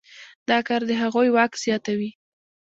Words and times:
دا 0.49 0.57
کار 0.67 0.81
د 0.89 0.91
هغوی 1.01 1.29
واک 1.31 1.51
زیاتوي. 1.63 2.11